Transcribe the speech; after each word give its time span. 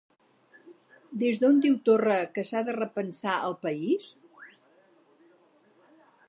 Des 1.23 1.41
d'on 1.43 1.59
diu 1.65 1.75
Torra 1.89 2.15
que 2.37 2.45
s'ha 2.53 2.63
de 2.71 2.75
repensar 2.79 3.37
el 3.51 3.55
país? 3.67 4.09